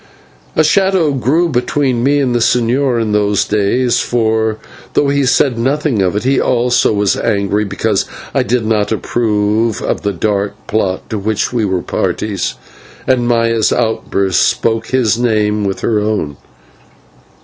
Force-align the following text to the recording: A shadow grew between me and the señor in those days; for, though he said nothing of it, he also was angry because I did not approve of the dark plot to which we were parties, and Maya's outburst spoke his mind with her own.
A 0.55 0.63
shadow 0.63 1.11
grew 1.11 1.47
between 1.47 2.03
me 2.03 2.17
and 2.19 2.33
the 2.33 2.39
señor 2.39 2.99
in 2.99 3.11
those 3.11 3.45
days; 3.45 3.99
for, 3.99 4.57
though 4.95 5.09
he 5.09 5.27
said 5.27 5.59
nothing 5.59 6.01
of 6.01 6.15
it, 6.15 6.23
he 6.23 6.41
also 6.41 6.91
was 6.91 7.15
angry 7.15 7.65
because 7.65 8.05
I 8.33 8.41
did 8.41 8.65
not 8.65 8.91
approve 8.91 9.79
of 9.79 10.01
the 10.01 10.11
dark 10.11 10.55
plot 10.65 11.07
to 11.11 11.19
which 11.19 11.53
we 11.53 11.65
were 11.65 11.83
parties, 11.83 12.55
and 13.05 13.27
Maya's 13.27 13.71
outburst 13.71 14.41
spoke 14.41 14.87
his 14.87 15.19
mind 15.19 15.67
with 15.67 15.81
her 15.81 15.99
own. 15.99 16.35